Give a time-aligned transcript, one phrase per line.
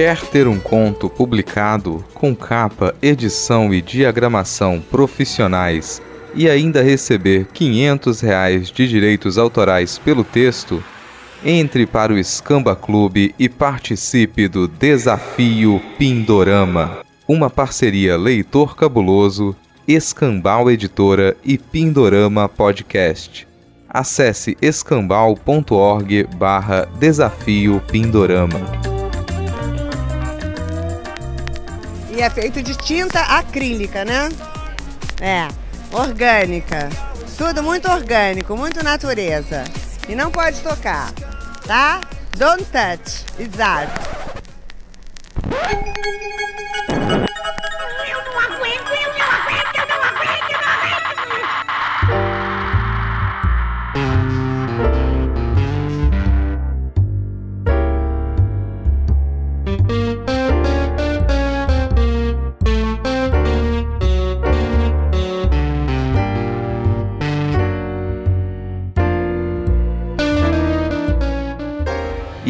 [0.00, 6.00] Quer ter um conto publicado com capa, edição e diagramação profissionais
[6.34, 10.82] e ainda receber 500 reais de direitos autorais pelo texto?
[11.44, 19.54] Entre para o Escamba Clube e participe do Desafio Pindorama, uma parceria Leitor Cabuloso,
[19.86, 23.46] Escambau Editora e Pindorama Podcast.
[23.86, 28.99] Acesse escambau.org barra Desafio Pindorama.
[32.20, 34.28] É feito de tinta acrílica, né?
[35.20, 35.48] É,
[35.92, 36.88] orgânica.
[37.36, 39.64] Tudo muito orgânico, muito natureza.
[40.08, 41.12] E não pode tocar
[41.70, 42.00] tá?
[42.36, 43.88] Don't touch, it's art.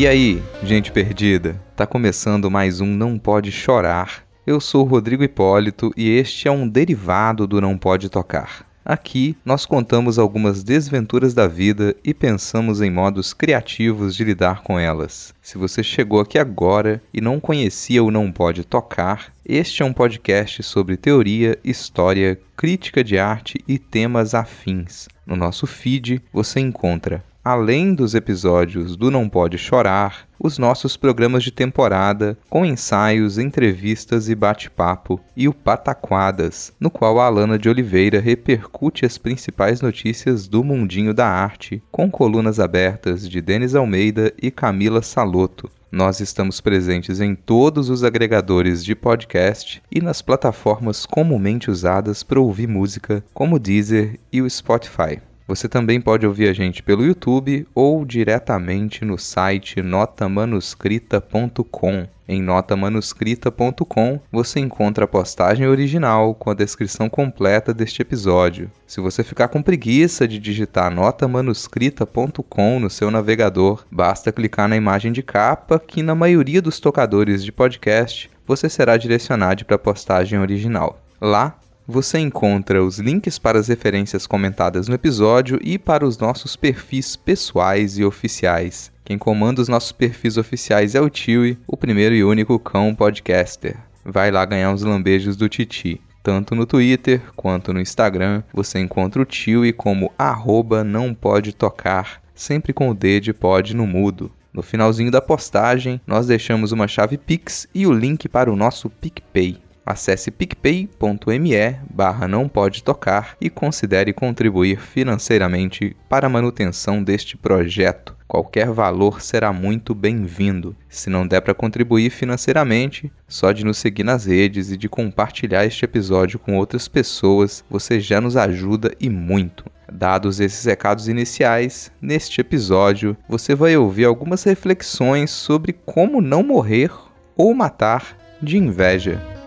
[0.01, 1.61] E aí, gente perdida?
[1.77, 4.25] Tá começando mais um Não Pode Chorar.
[4.47, 8.67] Eu sou Rodrigo Hipólito e este é um derivado do Não Pode Tocar.
[8.83, 14.79] Aqui nós contamos algumas desventuras da vida e pensamos em modos criativos de lidar com
[14.79, 15.35] elas.
[15.43, 19.93] Se você chegou aqui agora e não conhecia o Não Pode Tocar, este é um
[19.93, 25.09] podcast sobre teoria, história, crítica de arte e temas afins.
[25.27, 31.43] No nosso feed você encontra além dos episódios do Não Pode Chorar, os nossos programas
[31.43, 37.69] de temporada, com ensaios, entrevistas e bate-papo, e o Pataquadas, no qual a Alana de
[37.69, 44.33] Oliveira repercute as principais notícias do mundinho da arte, com colunas abertas de Denis Almeida
[44.41, 45.71] e Camila Saloto.
[45.93, 52.41] Nós estamos presentes em todos os agregadores de podcast e nas plataformas comumente usadas para
[52.41, 55.21] ouvir música, como o Deezer e o Spotify.
[55.51, 62.07] Você também pode ouvir a gente pelo YouTube ou diretamente no site notamanuscrita.com.
[62.29, 68.71] Em notamanuscrita.com você encontra a postagem original com a descrição completa deste episódio.
[68.87, 75.11] Se você ficar com preguiça de digitar notamanuscrita.com no seu navegador, basta clicar na imagem
[75.11, 80.39] de capa que na maioria dos tocadores de podcast você será direcionado para a postagem
[80.39, 81.01] original.
[81.21, 81.59] Lá
[81.91, 87.17] você encontra os links para as referências comentadas no episódio e para os nossos perfis
[87.17, 88.93] pessoais e oficiais.
[89.05, 93.77] Quem comanda os nossos perfis oficiais é o Tiwi, o primeiro e único cão podcaster.
[94.05, 96.01] Vai lá ganhar uns lambejos do Titi.
[96.23, 102.23] Tanto no Twitter quanto no Instagram, você encontra o Tiwi como arroba não pode tocar,
[102.35, 104.31] sempre com o D de pode no mudo.
[104.53, 108.89] No finalzinho da postagem, nós deixamos uma chave Pix e o link para o nosso
[108.89, 109.59] PicPay.
[109.91, 118.17] Acesse picpay.me barra não pode tocar e considere contribuir financeiramente para a manutenção deste projeto.
[118.29, 120.77] Qualquer valor será muito bem-vindo.
[120.89, 125.67] Se não der para contribuir financeiramente, só de nos seguir nas redes e de compartilhar
[125.67, 129.65] este episódio com outras pessoas, você já nos ajuda e muito.
[129.93, 136.93] Dados esses recados iniciais, neste episódio você vai ouvir algumas reflexões sobre como não morrer
[137.37, 139.40] ou matar de inveja.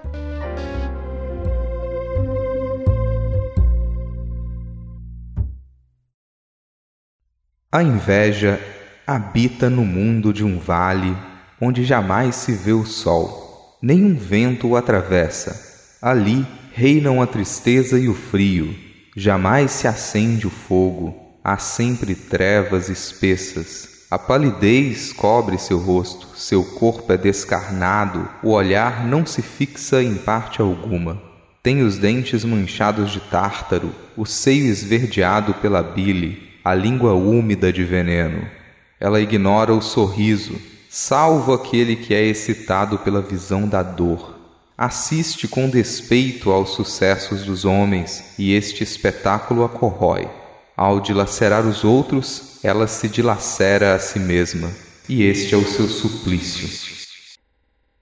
[7.74, 8.62] A inveja
[9.08, 11.18] habita no mundo de um vale
[11.60, 15.98] onde jamais se vê o sol, nenhum vento o atravessa.
[16.00, 18.76] Ali reinam a tristeza e o frio,
[19.18, 24.06] jamais se acende o fogo, há sempre trevas espessas.
[24.12, 30.14] A palidez cobre seu rosto, seu corpo é descarnado, o olhar não se fixa em
[30.14, 31.20] parte alguma.
[31.64, 37.84] Tem os dentes manchados de tártaro, o seio esverdeado pela bile, a língua úmida de
[37.84, 38.48] veneno.
[39.00, 40.56] Ela ignora o sorriso,
[40.90, 44.40] salvo aquele que é excitado pela visão da dor.
[44.78, 50.28] Assiste com despeito aos sucessos dos homens e este espetáculo a corrói.
[50.76, 54.72] Ao dilacerar os outros, ela se dilacera a si mesma,
[55.08, 56.68] e este é o seu suplício.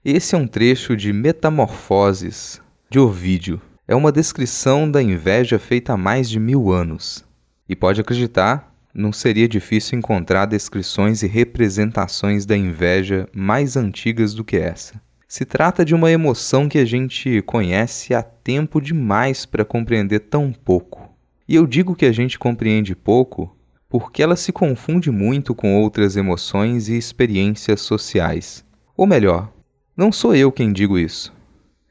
[0.04, 3.60] Esse é um trecho de Metamorfoses, de Ovídio.
[3.86, 7.24] É uma descrição da inveja feita há mais de mil anos.
[7.72, 14.44] E pode acreditar, não seria difícil encontrar descrições e representações da inveja mais antigas do
[14.44, 15.00] que essa.
[15.26, 20.52] Se trata de uma emoção que a gente conhece há tempo demais para compreender tão
[20.52, 21.10] pouco.
[21.48, 23.56] E eu digo que a gente compreende pouco
[23.88, 28.62] porque ela se confunde muito com outras emoções e experiências sociais.
[28.94, 29.50] Ou melhor,
[29.96, 31.32] Não sou eu quem digo isso.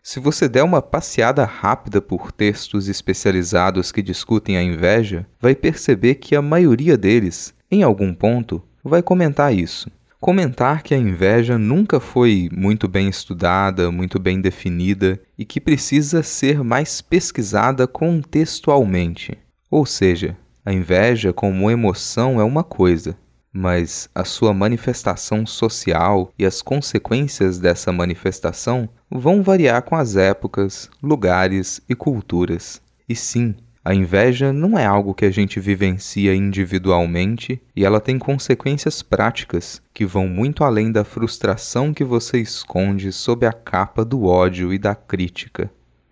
[0.04, 6.16] Se você der uma passeada rápida por textos especializados que discutem a inveja, vai perceber
[6.16, 9.92] que a maioria deles, em algum ponto, vai comentar isso.
[10.20, 16.24] Comentar que a inveja nunca foi muito bem estudada, muito bem definida e que precisa
[16.24, 19.38] ser mais pesquisada contextualmente.
[19.70, 23.16] Ou seja, a inveja como emoção é uma coisa,
[23.54, 30.90] mas a sua manifestação social e as consequências dessa manifestação vão variar com as épocas,
[31.04, 32.82] lugares e culturas.
[33.10, 38.20] E sim, a inveja não é algo que a gente vivencia individualmente e ela tem
[38.20, 44.26] consequências práticas que vão muito além da frustração que você esconde sob a capa do
[44.26, 45.70] ódio e da crítica.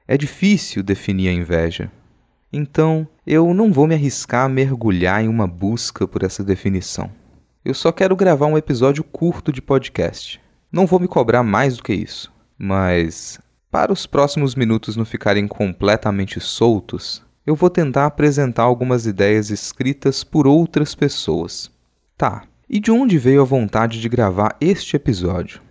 [0.08, 1.92] É difícil definir a inveja.
[2.52, 7.12] Então, eu não vou me arriscar a mergulhar em uma busca por essa definição.
[7.64, 10.40] Eu só quero gravar um episódio curto de podcast.
[10.72, 12.32] Não vou me cobrar mais do que isso.
[12.58, 13.38] Mas,
[13.70, 20.24] para os próximos minutos não ficarem completamente soltos, eu vou tentar apresentar algumas ideias escritas
[20.24, 21.70] por outras pessoas.
[22.18, 25.62] Tá, e de onde veio a vontade de gravar este episódio?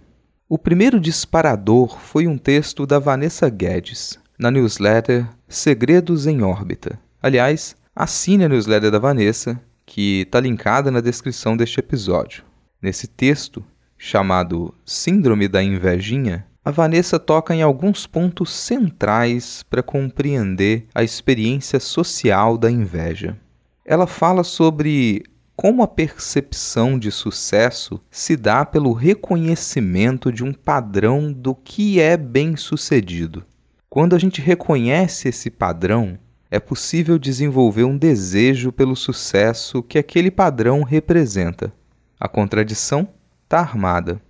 [0.46, 6.98] O primeiro disparador foi um texto da Vanessa Guedes, na newsletter Segredos em Órbita.
[7.22, 9.58] Aliás, assine a newsletter da Vanessa,
[9.88, 12.44] que está linkada na descrição deste episódio.
[12.80, 13.64] Nesse texto,
[13.96, 21.80] chamado Síndrome da Invejinha, a Vanessa toca em alguns pontos centrais para compreender a experiência
[21.80, 23.38] social da inveja.
[23.82, 25.24] Ela fala sobre
[25.56, 32.14] como a percepção de sucesso se dá pelo reconhecimento de um padrão do que é
[32.14, 33.42] bem-sucedido.
[33.88, 36.18] Quando a gente reconhece esse padrão,
[36.50, 41.72] é possível desenvolver um desejo pelo sucesso que aquele padrão representa.
[42.18, 43.08] A contradição
[43.44, 44.20] está armada.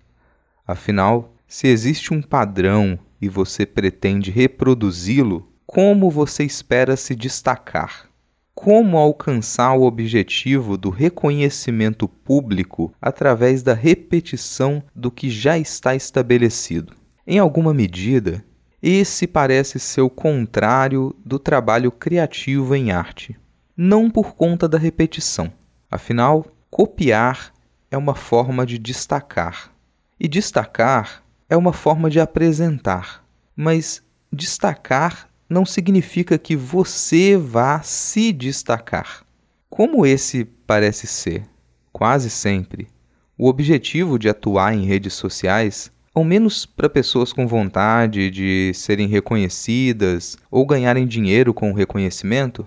[0.67, 8.09] Afinal, se existe um padrão e você pretende reproduzi-lo, como você espera se destacar?
[8.55, 16.95] Como alcançar o objetivo do reconhecimento público através da repetição do que já está estabelecido?
[17.27, 18.45] Em alguma medida,
[18.83, 23.37] esse parece ser o contrário do trabalho criativo em arte.
[23.77, 25.53] Não por conta da repetição.
[25.91, 27.53] Afinal, copiar
[27.91, 29.73] é uma forma de destacar.
[30.19, 33.25] E destacar é uma forma de apresentar.
[33.57, 34.03] Mas
[34.33, 39.25] destacar não significa que você vá se destacar.
[39.69, 41.45] Como esse parece ser,
[41.93, 42.89] quase sempre,
[43.37, 49.07] o objetivo de atuar em redes sociais ao menos para pessoas com vontade de serem
[49.07, 52.67] reconhecidas ou ganharem dinheiro com o reconhecimento,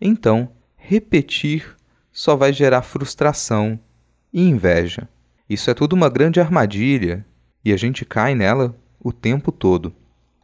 [0.00, 1.74] então repetir
[2.12, 3.76] só vai gerar frustração
[4.32, 5.08] e inveja.
[5.50, 7.26] Isso é tudo uma grande armadilha
[7.64, 9.92] e a gente cai nela o tempo todo.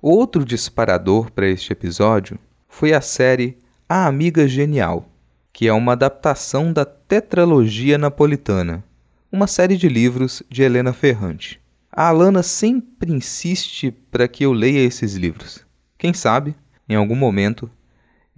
[0.02, 3.56] Outro disparador para este episódio foi a série
[3.88, 5.08] A Amiga Genial,
[5.52, 8.82] que é uma adaptação da Tetralogia Napolitana,
[9.31, 11.60] uma série de livros de Helena Ferrante.
[12.00, 15.67] A Alana sempre insiste para que eu leia esses livros.
[15.99, 16.55] Quem sabe,
[16.89, 17.69] em algum momento,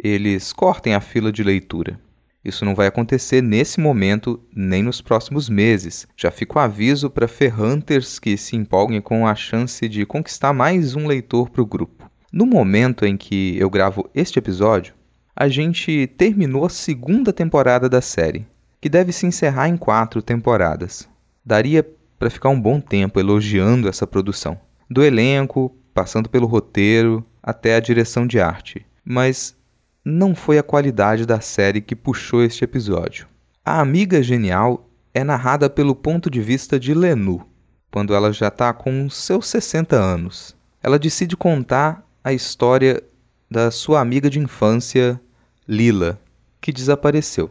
[0.03, 2.01] eles cortem a fila de leitura.
[2.43, 6.09] Isso não vai acontecer nesse momento nem nos próximos meses.
[6.17, 10.97] Já fica o aviso para ferranters que se empolguem com a chance de conquistar mais
[10.97, 12.11] um leitor para o grupo.
[12.33, 14.95] No momento em que eu gravo este episódio,
[15.37, 18.49] a gente terminou a segunda temporada da série,
[18.81, 21.07] que deve se encerrar em quatro temporadas.
[21.45, 21.87] Daria
[22.21, 24.61] para ficar um bom tempo elogiando essa produção,
[24.91, 28.85] do elenco, passando pelo roteiro até a direção de arte.
[29.03, 29.57] Mas
[30.05, 33.27] não foi a qualidade da série que puxou este episódio.
[33.65, 37.43] A Amiga Genial é narrada pelo ponto de vista de Lenu,
[37.91, 40.55] quando ela já está com seus 60 anos.
[40.83, 43.03] Ela decide contar a história
[43.51, 45.19] da sua amiga de infância,
[45.67, 46.21] Lila,
[46.61, 47.51] que desapareceu.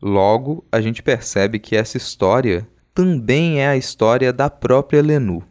[0.00, 5.42] Logo, a gente percebe que essa história também é a história da própria Lenu.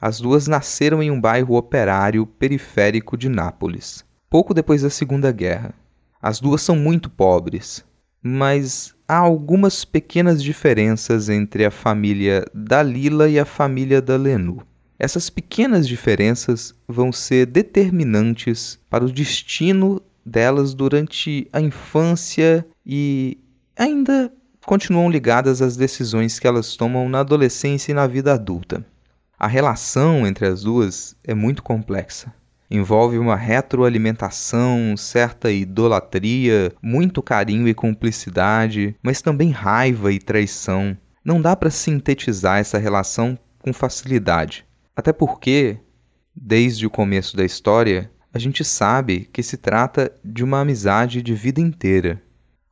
[0.00, 5.74] As duas nasceram em um bairro operário periférico de Nápoles, pouco depois da Segunda Guerra.
[6.20, 7.84] As duas são muito pobres,
[8.22, 14.62] mas há algumas pequenas diferenças entre a família da Lila e a família da Lenu.
[14.98, 23.38] Essas pequenas diferenças vão ser determinantes para o destino delas durante a infância e
[23.76, 24.32] ainda
[24.68, 28.84] continuam ligadas às decisões que elas tomam na adolescência e na vida adulta.
[29.38, 32.32] A relação entre as duas é muito complexa.
[32.70, 40.96] Envolve uma retroalimentação, certa idolatria, muito carinho e cumplicidade, mas também raiva e traição.
[41.24, 44.64] Não dá para sintetizar essa relação com facilidade.
[44.94, 45.78] Até porque
[46.40, 51.34] Desde o começo da história, a gente sabe que se trata de uma amizade de
[51.34, 52.22] vida inteira.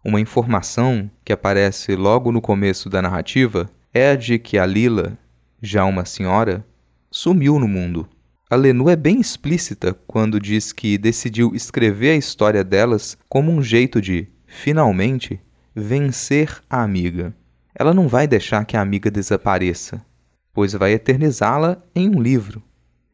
[0.08, 5.18] Uma informação que aparece logo no começo da narrativa é a de que a Lila,
[5.60, 6.64] já uma senhora,
[7.10, 8.08] sumiu no mundo.
[8.48, 13.60] A Lenu é bem explícita quando diz que decidiu escrever a história delas como um
[13.60, 15.40] jeito de, finalmente,
[15.75, 17.34] vencer a amiga.
[17.75, 20.00] Ela não vai deixar que a amiga desapareça,
[20.52, 22.62] pois vai eternizá-la em um livro.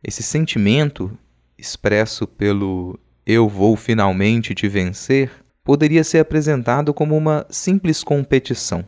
[0.05, 1.11] Esse sentimento,
[1.57, 8.85] expresso pelo eu vou finalmente te vencer, poderia ser apresentado como uma simples competição.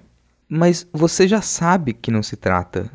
[0.49, 2.91] Mas você já sabe que não se trata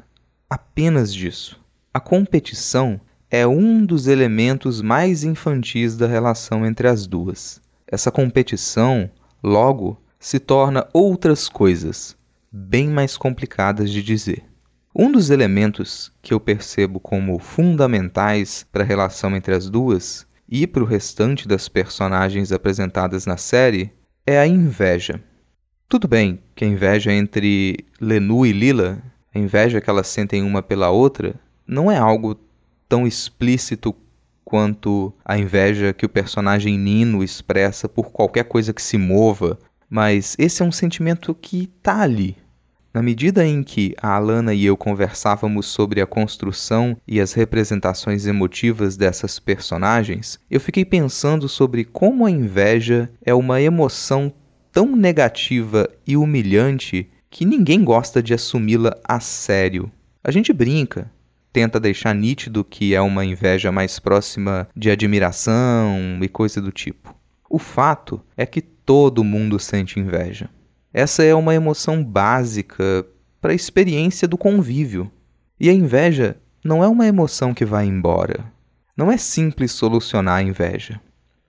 [0.50, 1.60] apenas disso.
[1.94, 3.00] A competição
[3.32, 7.62] é um dos elementos mais infantis da relação entre as duas.
[7.88, 9.10] Essa competição,
[9.42, 12.16] logo, se torna outras coisas,
[12.52, 14.44] bem mais complicadas de dizer.
[14.96, 20.66] Um dos elementos que eu percebo como fundamentais para a relação entre as duas e
[20.66, 23.92] para o restante das personagens apresentadas na série
[24.26, 25.22] é a inveja.
[25.88, 29.02] Tudo bem que a inveja entre Lenu e Lila,
[29.34, 31.36] a inveja que elas sentem uma pela outra,
[31.68, 32.36] não é algo
[32.88, 33.96] tão explícito
[34.44, 40.36] quanto a inveja que o personagem Nino expressa por qualquer coisa que se mova, mas
[40.40, 42.36] esse é um sentimento que está ali,
[42.94, 48.26] na medida em que a Alana e eu conversávamos sobre a construção e as representações
[48.26, 54.34] emotivas dessas personagens, eu fiquei pensando sobre como a inveja é uma emoção
[54.72, 59.92] tão negativa e humilhante que ninguém gosta de assumi-la a sério.
[60.24, 61.12] A gente brinca,
[61.54, 67.16] tenta deixar nítido que é uma inveja mais próxima de admiração e coisa do tipo.
[67.48, 70.50] O fato é que todo mundo sente inveja.
[70.94, 73.06] Essa é uma emoção básica
[73.40, 75.12] para a experiência do convívio.
[75.60, 78.52] E a inveja não é uma emoção que vai embora.
[78.98, 81.00] Não é simples solucionar a inveja.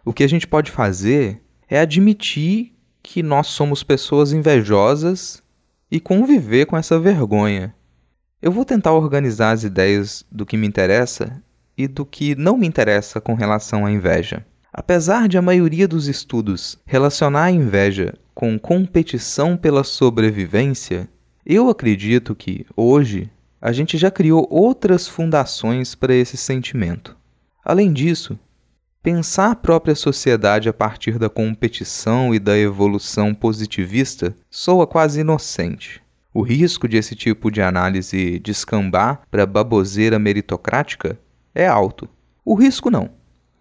[0.05, 5.43] O que a gente pode fazer é admitir que nós somos pessoas invejosas
[5.91, 7.75] e conviver com essa vergonha.
[8.43, 11.43] Eu vou tentar organizar as ideias do que me interessa
[11.77, 14.45] e do que não me interessa com relação à inveja.
[14.73, 21.07] Apesar de a maioria dos estudos relacionar a inveja com competição pela sobrevivência,
[21.45, 23.31] eu acredito que, hoje,
[23.61, 27.15] a gente já criou outras fundações para esse sentimento.
[27.63, 28.39] Além disso,
[29.03, 36.03] pensar a própria sociedade a partir da competição e da evolução positivista soa quase inocente.
[36.33, 41.21] O risco de esse tipo de análise descambar para baboseira meritocrática
[41.55, 42.09] é alto.
[42.43, 43.11] O risco não.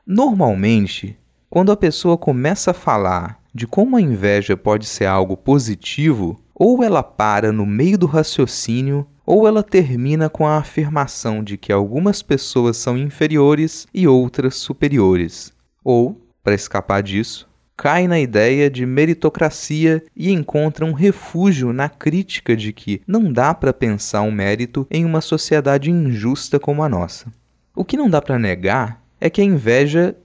[0.08, 1.20] Normalmente,
[1.50, 6.84] quando a pessoa começa a falar de como a inveja pode ser algo positivo, ou
[6.84, 12.22] ela para no meio do raciocínio, ou ela termina com a afirmação de que algumas
[12.22, 15.54] pessoas são inferiores e outras superiores.
[15.84, 22.56] Ou, para escapar disso, cai na ideia de meritocracia e encontra um refúgio na crítica
[22.56, 27.32] de que não dá para pensar um mérito em uma sociedade injusta como a nossa.
[27.74, 30.16] O que não dá para negar é que a inveja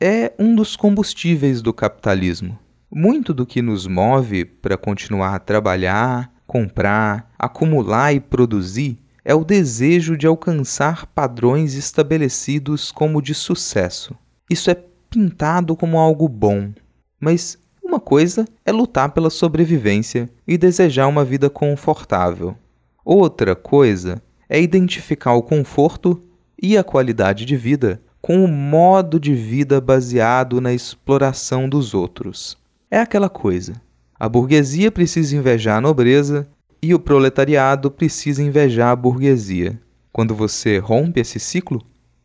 [0.00, 2.56] é um dos combustíveis do capitalismo.
[2.92, 9.44] Muito do que nos move para continuar a trabalhar, comprar, acumular e produzir é o
[9.44, 14.16] desejo de alcançar padrões estabelecidos como de sucesso.
[14.50, 14.76] Isso é
[15.08, 16.72] pintado como algo bom,
[17.20, 22.56] mas uma coisa é lutar pela sobrevivência e desejar uma vida confortável.
[23.04, 26.20] Outra coisa é identificar o conforto
[26.60, 32.59] e a qualidade de vida com o modo de vida baseado na exploração dos outros.
[32.92, 33.80] É aquela coisa.
[34.18, 36.48] A burguesia precisa invejar a nobreza
[36.82, 39.80] e o proletariado precisa invejar a burguesia.
[40.12, 41.80] Quando você rompe esse ciclo,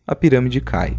[0.07, 0.97] a pirâmide cai.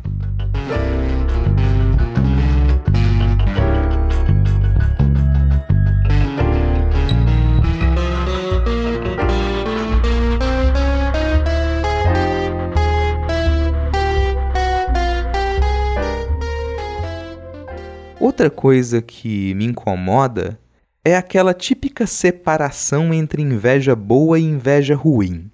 [18.18, 20.58] Outra coisa que me incomoda
[21.04, 25.50] é aquela típica separação entre inveja boa e inveja ruim.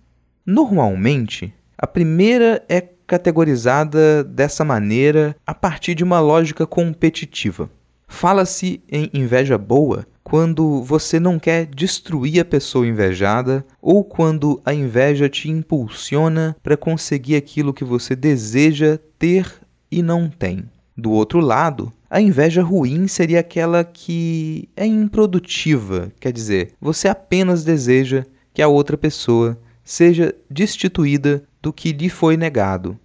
[0.46, 7.68] Normalmente, a primeira é categorizada dessa maneira a partir de uma lógica competitiva.
[8.06, 14.72] Fala-se em inveja boa quando você não quer destruir a pessoa invejada ou quando a
[14.72, 19.52] inveja te impulsiona para conseguir aquilo que você deseja ter
[19.90, 20.64] e não tem.
[20.96, 27.64] Do outro lado, a inveja ruim seria aquela que é improdutiva, quer dizer, você apenas
[27.64, 33.00] deseja que a outra pessoa seja destituída do que lhe foi negado.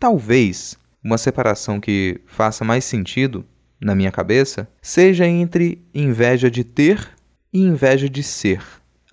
[0.00, 3.44] Talvez uma separação que faça mais sentido,
[3.80, 7.10] na minha cabeça, seja entre inveja de ter
[7.52, 8.60] e inveja de ser.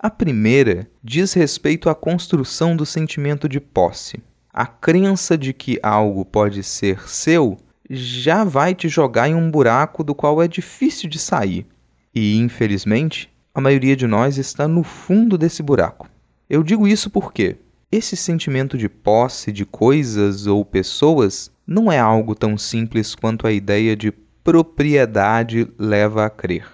[0.00, 4.18] A primeira diz respeito à construção do sentimento de posse.
[4.52, 7.56] A crença de que algo pode ser seu
[7.88, 11.66] já vai te jogar em um buraco do qual é difícil de sair.
[12.14, 16.08] E, infelizmente, a maioria de nós está no fundo desse buraco.
[16.48, 17.56] Eu digo isso porque
[17.90, 23.52] esse sentimento de posse de coisas ou pessoas não é algo tão simples quanto a
[23.52, 26.66] ideia de propriedade leva a crer.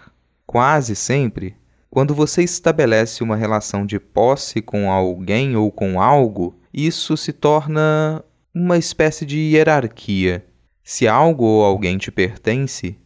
[0.47, 1.57] Quase sempre,
[1.89, 8.25] quando você estabelece uma relação de posse com alguém ou com algo, isso se torna
[8.55, 10.45] uma espécie de hierarquia.
[10.85, 12.99] Se algo ou alguém te pertence,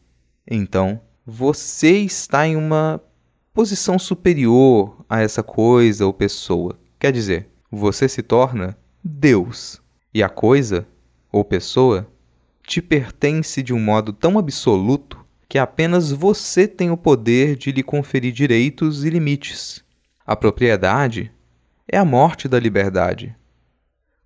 [0.48, 3.00] então você está em uma
[3.52, 6.78] posição superior a essa coisa ou pessoa.
[6.98, 9.80] Quer dizer, você se torna Deus
[10.12, 10.86] e a coisa
[11.30, 12.10] ou pessoa
[12.66, 17.82] te pertence de um modo tão absoluto que apenas você tem o poder de lhe
[17.82, 19.84] conferir direitos e limites.
[20.26, 21.30] A propriedade
[21.86, 23.36] é a morte da liberdade.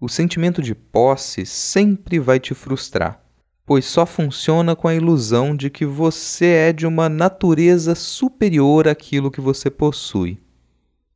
[0.00, 3.22] O sentimento de posse sempre vai te frustrar,
[3.70, 9.30] pois só funciona com a ilusão de que você é de uma natureza superior àquilo
[9.30, 10.40] que você possui.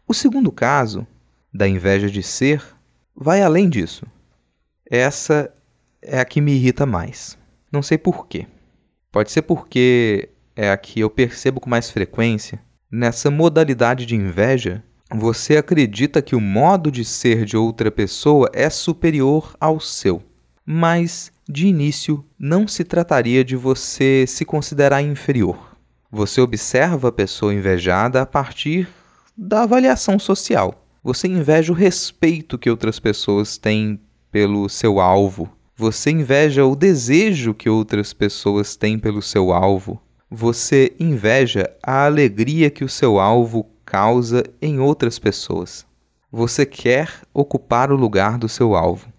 [0.06, 1.04] O segundo caso,
[1.52, 2.62] da inveja de ser,
[3.12, 4.06] vai além disso.
[4.88, 5.52] Essa
[6.00, 7.36] é a que me irrita mais.
[7.72, 8.46] Não sei porquê.
[9.10, 12.60] Pode ser porque é a que eu percebo com mais frequência.
[12.88, 14.80] Nessa modalidade de inveja,
[15.10, 20.22] você acredita que o modo de ser de outra pessoa é superior ao seu.
[20.64, 25.76] Mas, de início, não se trataria de você se considerar inferior.
[26.10, 28.88] Você observa a pessoa invejada a partir
[29.36, 30.86] da avaliação social.
[31.02, 35.50] Você inveja o respeito que outras pessoas têm pelo seu alvo.
[35.76, 40.00] Você inveja o desejo que outras pessoas têm pelo seu alvo.
[40.30, 45.84] Você inveja a alegria que o seu alvo causa em outras pessoas.
[46.32, 49.12] Você quer ocupar o lugar do seu alvo.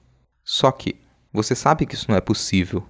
[0.44, 0.96] Só que
[1.36, 2.84] você sabe que isso não é possível,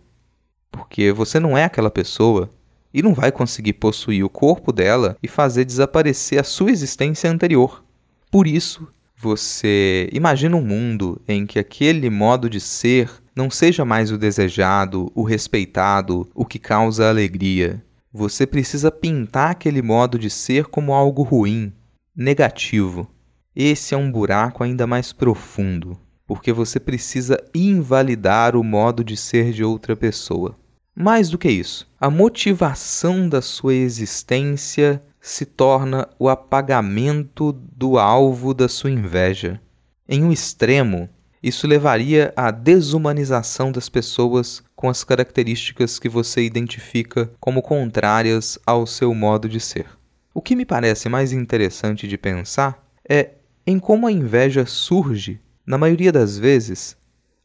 [0.72, 2.50] porque você não é aquela pessoa
[2.94, 7.84] e não vai conseguir possuir o corpo dela e fazer desaparecer a sua existência anterior.
[8.32, 14.12] Por isso, você imagina um mundo em que aquele modo de ser não seja mais
[14.12, 20.68] o desejado, o respeitado, o que causa alegria, você precisa pintar aquele modo de ser
[20.68, 21.74] como algo ruim,
[22.16, 23.10] negativo.
[23.54, 29.52] Esse é um buraco ainda mais profundo, porque você precisa invalidar o modo de ser
[29.52, 30.58] de outra pessoa.
[30.96, 38.54] Mais do que isso, a motivação da sua existência se torna o apagamento do alvo
[38.54, 39.60] da sua inveja.
[40.08, 41.10] Em um extremo,
[41.44, 48.88] isso levaria à desumanização das pessoas com as características que você identifica como contrárias ao
[48.88, 49.88] seu modo de ser.
[50.34, 53.32] O que me parece mais interessante de pensar é
[53.66, 56.96] em como a inveja surge, na maioria das vezes,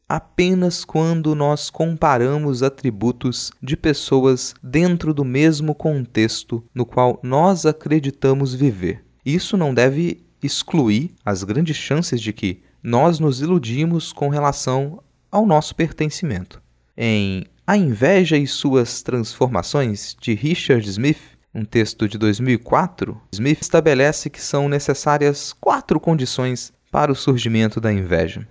[0.09, 8.53] apenas quando nós comparamos atributos de pessoas dentro do mesmo contexto no qual nós acreditamos
[8.53, 9.05] viver.
[9.25, 15.47] Isso não deve excluir as grandes chances de que nós nos iludimos com relação ao
[15.47, 16.61] nosso pertencimento.
[16.97, 21.21] Em A Inveja e Suas Transformações, de Richard Smith,
[21.55, 27.93] um texto de 2004, Smith estabelece que são necessárias quatro condições para o surgimento da
[27.93, 28.47] inveja.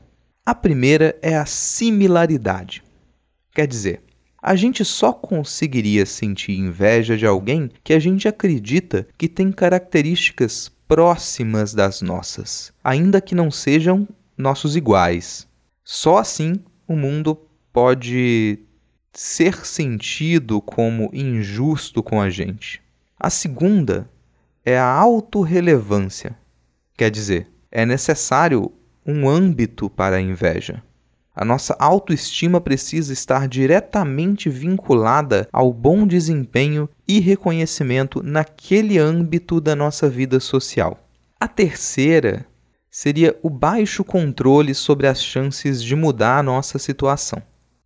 [0.45, 2.81] A primeira é a similaridade.
[3.53, 4.01] Quer dizer,
[4.41, 10.71] a gente só conseguiria sentir inveja de alguém que a gente acredita que tem características
[10.87, 15.47] próximas das nossas, ainda que não sejam nossos iguais.
[15.83, 16.55] Só assim
[16.87, 17.37] o mundo
[17.73, 18.59] pode
[19.13, 22.81] ser sentido como injusto com a gente.
[23.19, 24.09] A segunda
[24.63, 26.37] é a autorrelevância.
[26.97, 28.71] Quer dizer, é necessário
[29.05, 30.83] um âmbito para a inveja.
[31.35, 39.75] A nossa autoestima precisa estar diretamente vinculada ao bom desempenho e reconhecimento naquele âmbito da
[39.75, 40.99] nossa vida social.
[41.39, 42.45] A terceira
[42.91, 47.41] seria o baixo controle sobre as chances de mudar a nossa situação.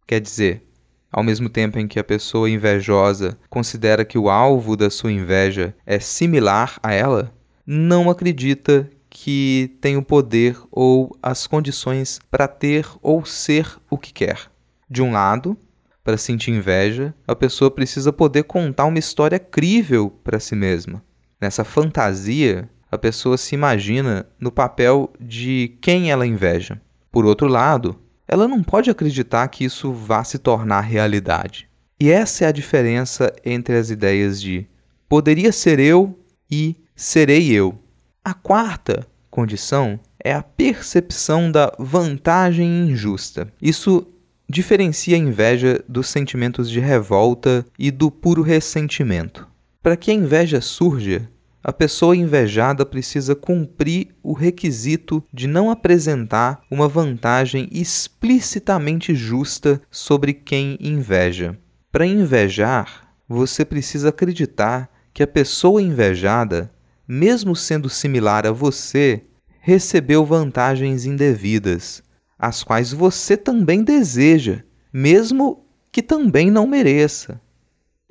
[0.08, 0.68] Quer dizer,
[1.12, 5.76] ao mesmo tempo em que a pessoa invejosa considera que o alvo da sua inveja
[5.86, 7.32] é similar a ela,
[7.68, 14.12] não acredita que tem o poder ou as condições para ter ou ser o que
[14.12, 14.50] quer.
[14.90, 15.56] De um lado,
[16.04, 21.02] para sentir inveja, a pessoa precisa poder contar uma história crível para si mesma.
[21.40, 26.82] Nessa fantasia, a pessoa se imagina no papel de quem ela inveja.
[27.12, 27.96] Por outro lado,
[28.28, 31.70] ela não pode acreditar que isso vá se tornar realidade.
[32.00, 34.66] E essa é a diferença entre as ideias de
[35.08, 36.18] poderia ser eu
[36.50, 37.83] e serei eu.
[38.26, 43.52] A quarta condição é a percepção da vantagem injusta.
[43.62, 44.08] Isso
[44.48, 49.46] diferencia a inveja dos sentimentos de revolta e do puro ressentimento.
[49.82, 51.30] Para que a inveja surja,
[51.62, 60.34] a pessoa invejada precisa cumprir o requisito de não apresentar uma vantagem explicitamente justa sobre
[60.34, 61.60] quem inveja.
[61.92, 66.72] Para invejar, você precisa acreditar que a pessoa invejada,
[67.08, 69.24] mesmo sendo similar a você,
[69.60, 72.04] recebeu vantagens indevidas,
[72.38, 77.40] as quais você também deseja, mesmo que também não mereça.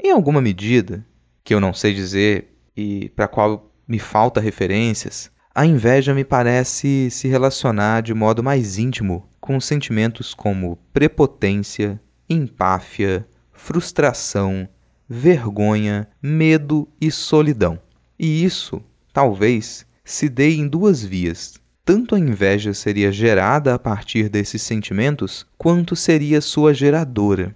[0.03, 1.07] Em alguma medida,
[1.45, 7.11] que eu não sei dizer e para qual me falta referências, a inveja me parece
[7.11, 14.67] se relacionar de modo mais íntimo com sentimentos como prepotência, empáfia, frustração,
[15.09, 17.79] vergonha, medo e solidão.
[18.23, 18.81] E isso,
[19.13, 21.55] talvez, se dê em duas vias.
[21.85, 27.53] Tanto a inveja seria gerada a partir desses sentimentos, quanto seria sua geradora.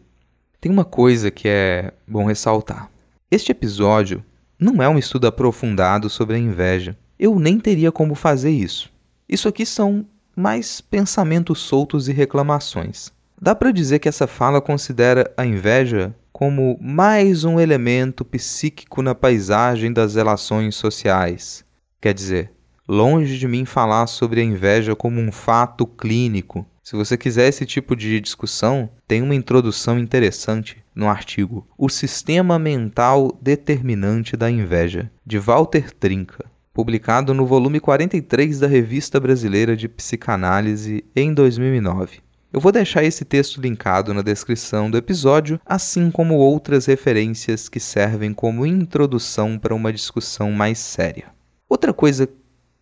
[0.60, 2.90] Tem uma coisa que é bom ressaltar.
[3.30, 4.24] Este episódio
[4.58, 6.98] não é um estudo aprofundado sobre a inveja.
[7.16, 8.90] Eu nem teria como fazer isso.
[9.28, 13.12] Isso aqui são mais pensamentos soltos e reclamações.
[13.40, 19.14] Dá para dizer que essa fala considera a inveja como mais um elemento psíquico na
[19.14, 21.64] paisagem das relações sociais.
[21.98, 22.52] Quer dizer,
[22.86, 26.66] longe de mim falar sobre a inveja como um fato clínico.
[26.82, 32.58] Se você quiser esse tipo de discussão, tem uma introdução interessante no artigo O Sistema
[32.58, 39.88] Mental Determinante da Inveja, de Walter Trinca, publicado no volume 43 da Revista Brasileira de
[39.88, 42.25] Psicanálise em 2009.
[42.52, 47.80] Eu vou deixar esse texto linkado na descrição do episódio, assim como outras referências que
[47.80, 51.26] servem como introdução para uma discussão mais séria.
[51.68, 52.28] Outra coisa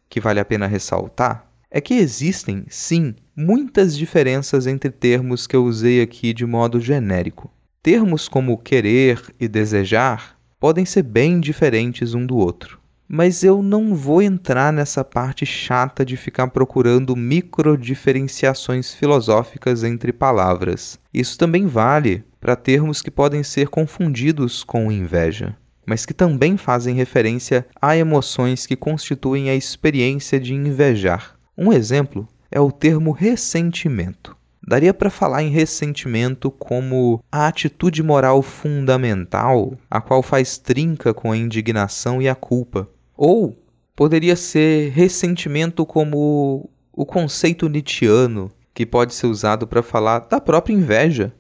[0.09, 5.65] que vale a pena ressaltar é que existem, sim, muitas diferenças entre termos que eu
[5.65, 7.51] usei aqui de modo genérico.
[7.83, 12.79] Termos como querer e desejar podem ser bem diferentes um do outro.
[13.09, 20.99] Mas eu não vou entrar nessa parte chata de ficar procurando microdiferenciações filosóficas entre palavras.
[21.13, 26.95] Isso também vale para termos que podem ser confundidos com inveja mas que também fazem
[26.95, 31.37] referência a emoções que constituem a experiência de invejar.
[31.57, 34.37] Um exemplo é o termo ressentimento.
[34.67, 41.31] Daria para falar em ressentimento como a atitude moral fundamental, a qual faz trinca com
[41.31, 42.89] a indignação e a culpa.
[43.17, 43.57] Ou
[43.95, 50.75] poderia ser ressentimento como o conceito nietzschiano, que pode ser usado para falar da própria
[50.75, 51.33] inveja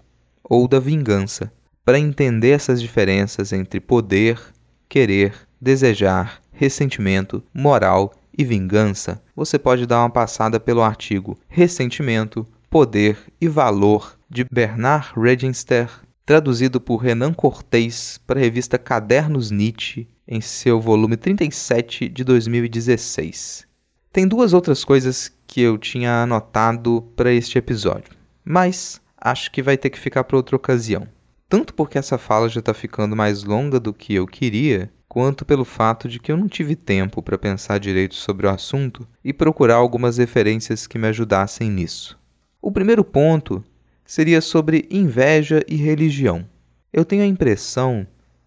[0.42, 1.52] ou da vingança.
[1.84, 4.40] Para entender essas diferenças entre poder,
[4.88, 13.18] querer, desejar, ressentimento, moral e vingança, você pode dar uma passada pelo artigo Ressentimento, Poder
[13.40, 15.88] e Valor de Bernard Regenster,
[16.24, 23.66] traduzido por Renan Cortez para a revista Cadernos Nietzsche, em seu volume 37 de 2016.
[24.12, 28.12] Tem duas outras coisas que eu tinha anotado para este episódio,
[28.44, 31.08] mas acho que vai ter que ficar para outra ocasião
[31.54, 35.64] tanto porque essa fala já está ficando mais longa do que eu queria, quanto pelo
[35.64, 39.76] fato de que eu não tive tempo para pensar direito sobre o assunto e procurar
[39.76, 42.18] algumas referências que me ajudassem nisso.
[42.60, 43.62] O primeiro ponto
[44.04, 46.44] seria sobre inveja e religião.
[46.92, 48.04] Eu tenho a impressão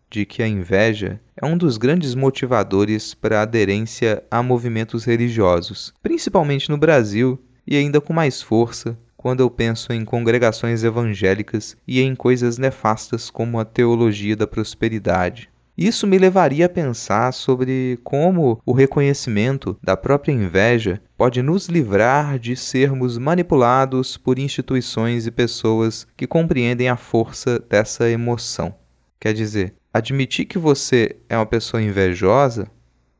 [0.10, 5.94] de que a inveja é um dos grandes motivadores para a aderência a movimentos religiosos,
[6.02, 12.00] principalmente no Brasil e ainda com mais força quando eu penso em congregações evangélicas e
[12.00, 15.50] em coisas nefastas como a teologia da prosperidade.
[15.78, 22.40] Isso me levaria a pensar sobre como o reconhecimento da própria inveja pode nos livrar
[22.40, 28.74] de sermos manipulados por instituições e pessoas que compreendem a força dessa emoção.
[29.20, 32.70] Quer dizer, admitir que você é uma pessoa invejosa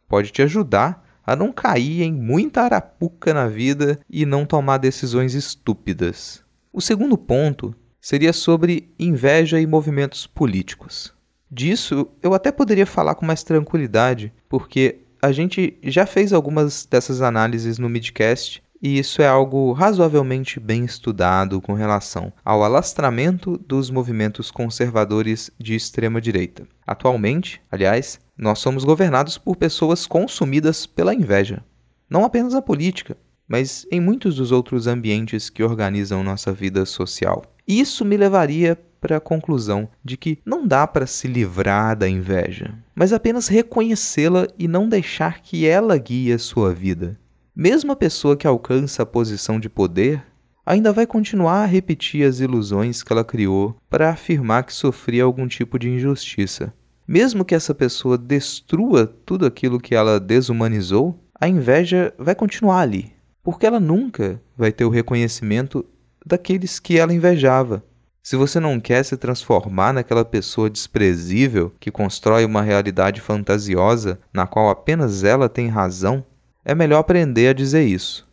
[0.08, 5.34] pode te ajudar a não cair em muita arapuca na vida e não tomar decisões
[5.34, 6.44] estúpidas.
[6.72, 11.14] O segundo ponto seria sobre inveja e movimentos políticos.
[11.52, 17.22] Disso eu até poderia falar com mais tranquilidade, porque a gente já fez algumas dessas
[17.22, 23.90] análises no Midcast e isso é algo razoavelmente bem estudado com relação ao alastramento dos
[23.90, 26.68] movimentos conservadores de extrema direita.
[26.86, 31.64] Atualmente, aliás, nós somos governados por pessoas consumidas pela inveja.
[32.10, 37.44] Não apenas a política, mas em muitos dos outros ambientes que organizam nossa vida social.
[37.68, 42.74] Isso me levaria para a conclusão de que não dá para se livrar da inveja,
[42.96, 47.18] mas apenas reconhecê-la e não deixar que ela guie a sua vida.
[47.60, 50.24] Mesmo a pessoa que alcança a posição de poder
[50.64, 55.48] ainda vai continuar a repetir as ilusões que ela criou para afirmar que sofria algum
[55.48, 56.72] tipo de injustiça.
[57.08, 63.12] Mesmo que essa pessoa destrua tudo aquilo que ela desumanizou, a inveja vai continuar ali,
[63.42, 65.84] porque ela nunca vai ter o reconhecimento
[66.24, 67.84] daqueles que ela invejava.
[68.22, 74.46] Se você não quer se transformar naquela pessoa desprezível que constrói uma realidade fantasiosa na
[74.46, 76.24] qual apenas ela tem razão,
[76.68, 78.28] é melhor aprender a dizer isso.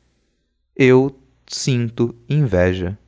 [0.74, 1.16] Eu
[1.46, 2.98] sinto inveja.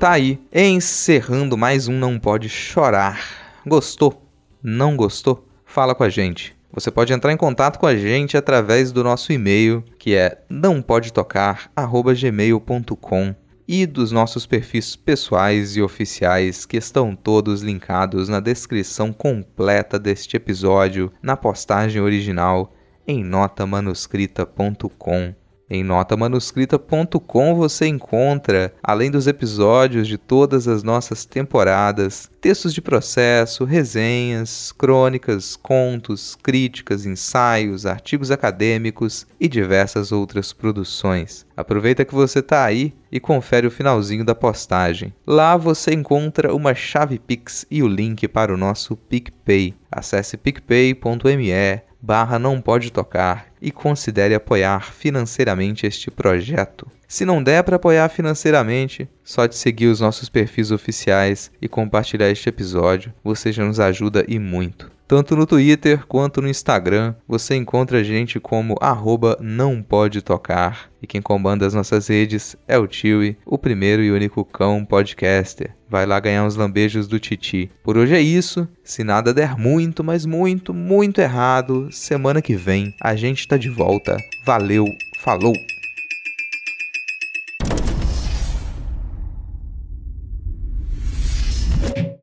[0.00, 3.20] tá aí, encerrando mais um Não Pode Chorar.
[3.64, 4.21] Gostou?
[4.62, 5.46] Não gostou?
[5.64, 6.56] Fala com a gente.
[6.72, 13.34] Você pode entrar em contato com a gente através do nosso e-mail, que é nãopodetocar@gmail.com
[13.66, 20.36] e dos nossos perfis pessoais e oficiais que estão todos linkados na descrição completa deste
[20.36, 22.72] episódio, na postagem original
[23.06, 25.34] em notamanuscrita.com.
[25.74, 33.64] Em notamanuscrita.com você encontra, além dos episódios de todas as nossas temporadas, textos de processo,
[33.64, 41.46] resenhas, crônicas, contos, críticas, ensaios, artigos acadêmicos e diversas outras produções.
[41.56, 45.10] Aproveita que você está aí e confere o finalzinho da postagem.
[45.26, 49.74] Lá você encontra uma chave Pix e o link para o nosso PicPay.
[49.90, 56.86] Acesse picpay.me barra não pode tocar e considere apoiar financeiramente este projeto.
[57.06, 62.30] Se não der para apoiar financeiramente, só de seguir os nossos perfis oficiais e compartilhar
[62.30, 64.90] este episódio, você já nos ajuda e muito.
[65.12, 70.90] Tanto no Twitter quanto no Instagram, você encontra a gente como arroba não pode tocar.
[71.02, 75.76] E quem comanda as nossas redes é o Tiwi, o primeiro e único cão podcaster.
[75.86, 77.70] Vai lá ganhar uns lambejos do Titi.
[77.84, 78.66] Por hoje é isso.
[78.82, 83.68] Se nada der muito, mas muito, muito errado, semana que vem a gente tá de
[83.68, 84.16] volta.
[84.42, 85.54] Valeu, falou!